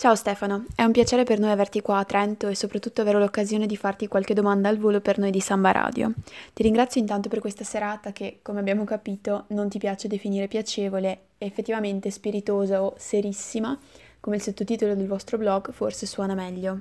[0.00, 3.66] Ciao Stefano, è un piacere per noi averti qua a Trento e soprattutto avere l'occasione
[3.66, 6.12] di farti qualche domanda al volo per noi di Samba Radio.
[6.54, 11.22] Ti ringrazio intanto per questa serata che, come abbiamo capito, non ti piace definire piacevole,
[11.38, 13.76] effettivamente spiritosa o serissima,
[14.20, 16.80] come il sottotitolo del vostro blog forse suona meglio.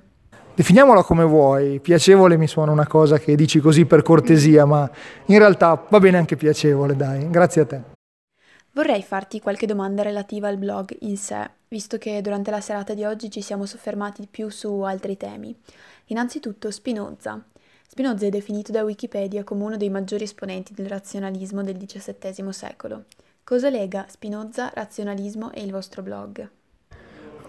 [0.53, 4.87] Definiamola come vuoi, piacevole mi suona una cosa che dici così per cortesia, ma
[5.25, 7.81] in realtà va bene anche piacevole, dai, grazie a te.
[8.73, 13.03] Vorrei farti qualche domanda relativa al blog in sé, visto che durante la serata di
[13.03, 15.55] oggi ci siamo soffermati più su altri temi.
[16.07, 17.41] Innanzitutto Spinoza.
[17.87, 23.05] Spinoza è definito da Wikipedia come uno dei maggiori esponenti del razionalismo del XVII secolo.
[23.43, 26.49] Cosa lega Spinoza, razionalismo e il vostro blog?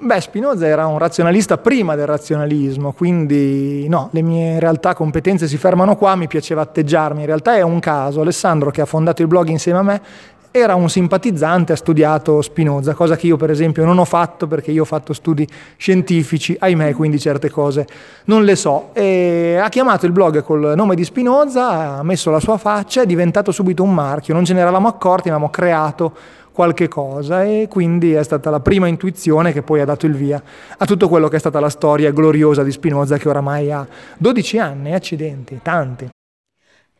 [0.00, 5.48] Beh, Spinoza era un razionalista prima del razionalismo, quindi no, le mie in realtà competenze
[5.48, 7.20] si fermano qua, mi piaceva atteggiarmi.
[7.20, 10.02] In realtà è un caso, Alessandro che ha fondato il blog insieme a me
[10.50, 14.70] era un simpatizzante, ha studiato Spinoza, cosa che io per esempio non ho fatto perché
[14.70, 17.86] io ho fatto studi scientifici, ahimè, quindi certe cose
[18.24, 18.90] non le so.
[18.92, 23.06] E ha chiamato il blog col nome di Spinoza, ha messo la sua faccia, è
[23.06, 26.12] diventato subito un marchio, non ce ne eravamo accorti, avevamo creato
[26.58, 30.42] qualche cosa e quindi è stata la prima intuizione che poi ha dato il via
[30.76, 33.86] a tutto quello che è stata la storia gloriosa di Spinoza che oramai ha
[34.18, 36.08] 12 anni, accidenti, tanti.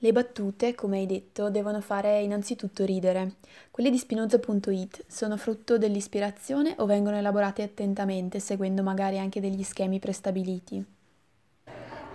[0.01, 3.33] Le battute, come hai detto, devono fare innanzitutto ridere.
[3.73, 9.99] Quelle di Spinoza.it sono frutto dell'ispirazione o vengono elaborate attentamente, seguendo magari anche degli schemi
[9.99, 10.85] prestabiliti?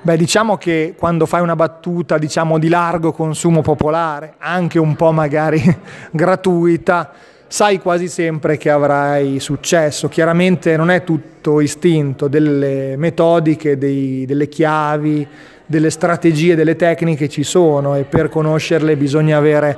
[0.01, 5.11] Beh, diciamo che quando fai una battuta, diciamo, di largo consumo popolare, anche un po'
[5.11, 5.61] magari
[6.09, 7.11] gratuita,
[7.47, 10.07] sai quasi sempre che avrai successo.
[10.07, 15.27] Chiaramente non è tutto istinto, delle metodiche, dei, delle chiavi,
[15.65, 19.77] delle strategie, delle tecniche ci sono e per conoscerle bisogna avere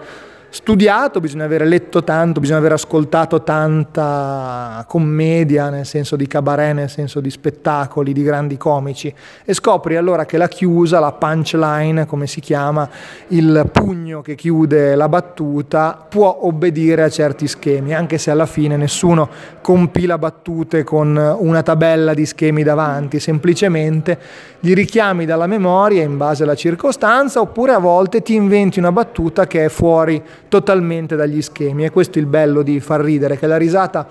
[0.55, 6.89] studiato, bisogna aver letto tanto, bisogna aver ascoltato tanta commedia, nel senso di cabaret, nel
[6.89, 12.25] senso di spettacoli, di grandi comici e scopri allora che la chiusa, la punchline, come
[12.25, 12.89] si chiama,
[13.27, 18.77] il pugno che chiude la battuta, può obbedire a certi schemi, anche se alla fine
[18.77, 19.29] nessuno
[19.59, 24.17] compila battute con una tabella di schemi davanti, semplicemente
[24.61, 29.45] li richiami dalla memoria in base alla circostanza oppure a volte ti inventi una battuta
[29.47, 31.85] che è fuori totalmente dagli schemi.
[31.85, 34.07] E questo è il bello di far ridere, che la risata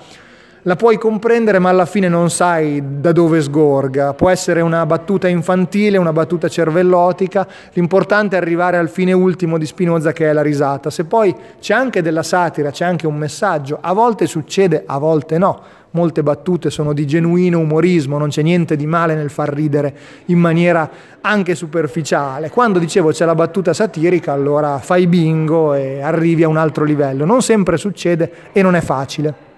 [0.67, 4.15] la puoi comprendere ma alla fine non sai da dove sgorga.
[4.15, 9.67] Può essere una battuta infantile, una battuta cervellotica, l'importante è arrivare al fine ultimo di
[9.67, 10.89] Spinoza che è la risata.
[10.89, 15.39] Se poi c'è anche della satira, c'è anche un messaggio, a volte succede, a volte
[15.39, 15.61] no.
[15.91, 20.39] Molte battute sono di genuino umorismo, non c'è niente di male nel far ridere in
[20.39, 22.51] maniera anche superficiale.
[22.51, 27.25] Quando dicevo c'è la battuta satirica, allora fai bingo e arrivi a un altro livello.
[27.25, 29.54] Non sempre succede e non è facile.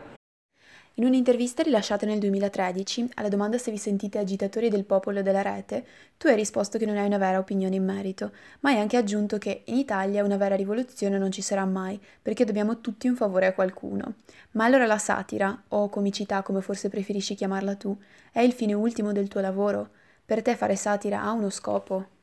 [0.99, 5.85] In un'intervista rilasciata nel 2013, alla domanda se vi sentite agitatori del popolo della rete,
[6.17, 9.37] tu hai risposto che non hai una vera opinione in merito, ma hai anche aggiunto
[9.37, 13.45] che in Italia una vera rivoluzione non ci sarà mai, perché dobbiamo tutti un favore
[13.45, 14.15] a qualcuno.
[14.53, 17.95] Ma allora la satira, o comicità come forse preferisci chiamarla tu,
[18.33, 19.91] è il fine ultimo del tuo lavoro?
[20.25, 22.16] Per te fare satira ha uno scopo?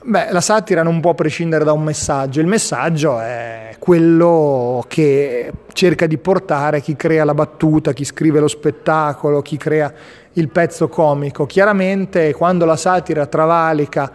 [0.00, 2.40] Beh, la satira non può prescindere da un messaggio.
[2.40, 8.48] Il messaggio è quello che cerca di portare chi crea la battuta, chi scrive lo
[8.48, 9.92] spettacolo, chi crea
[10.34, 11.46] il pezzo comico.
[11.46, 14.12] Chiaramente quando la satira travalica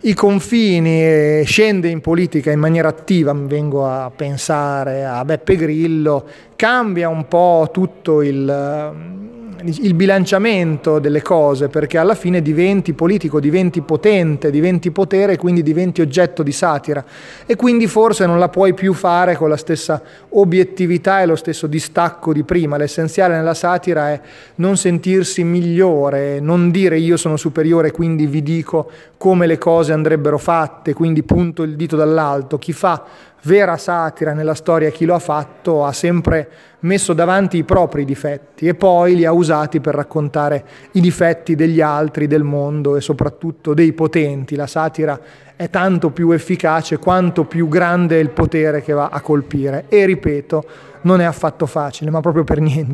[0.00, 6.24] i confini e scende in politica in maniera attiva, vengo a pensare a Beppe Grillo,
[6.54, 13.80] cambia un po' tutto il il bilanciamento delle cose perché alla fine diventi politico, diventi
[13.80, 17.04] potente, diventi potere e quindi diventi oggetto di satira
[17.46, 21.66] e quindi forse non la puoi più fare con la stessa obiettività e lo stesso
[21.66, 22.76] distacco di prima.
[22.76, 24.20] L'essenziale nella satira è
[24.56, 30.38] non sentirsi migliore, non dire io sono superiore quindi vi dico come le cose andrebbero
[30.38, 32.58] fatte, quindi punto il dito dall'alto.
[32.58, 33.04] Chi fa
[33.42, 36.48] vera satira nella storia, chi lo ha fatto ha sempre
[36.80, 41.80] messo davanti i propri difetti e poi li ha usati per raccontare i difetti degli
[41.80, 44.56] altri, del mondo e soprattutto dei potenti.
[44.56, 45.18] La satira
[45.56, 50.04] è tanto più efficace quanto più grande è il potere che va a colpire e
[50.04, 50.64] ripeto,
[51.02, 52.92] non è affatto facile, ma proprio per niente.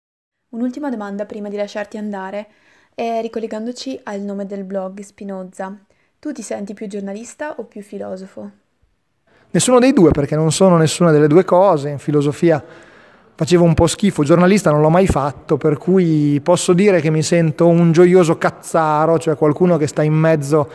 [0.51, 2.47] Un'ultima domanda prima di lasciarti andare
[2.95, 5.77] è ricollegandoci al nome del blog Spinoza.
[6.23, 8.49] Tu ti senti più giornalista o più filosofo?
[9.51, 11.89] Nessuno dei due, perché non sono nessuna delle due cose.
[11.89, 12.63] In filosofia
[13.35, 17.25] facevo un po' schifo, giornalista non l'ho mai fatto, per cui posso dire che mi
[17.25, 20.71] sento un gioioso cazzaro, cioè qualcuno che sta in mezzo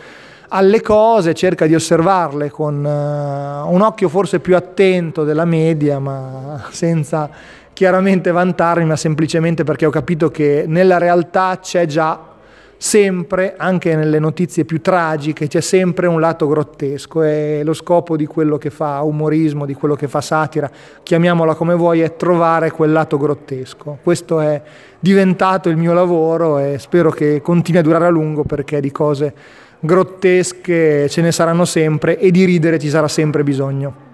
[0.48, 6.62] alle cose, cerca di osservarle con uh, un occhio forse più attento della media, ma
[6.68, 7.30] senza
[7.72, 12.27] chiaramente vantarmi, ma semplicemente perché ho capito che nella realtà c'è già
[12.78, 18.24] sempre, anche nelle notizie più tragiche, c'è sempre un lato grottesco e lo scopo di
[18.24, 20.70] quello che fa umorismo, di quello che fa satira,
[21.02, 23.98] chiamiamola come vuoi, è trovare quel lato grottesco.
[24.02, 24.62] Questo è
[24.98, 29.34] diventato il mio lavoro e spero che continui a durare a lungo perché di cose
[29.80, 34.06] grottesche ce ne saranno sempre e di ridere ci sarà sempre bisogno.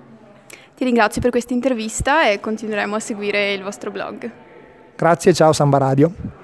[0.75, 4.29] Ti ringrazio per questa intervista e continueremo a seguire il vostro blog.
[4.97, 6.43] Grazie, ciao Samba Radio.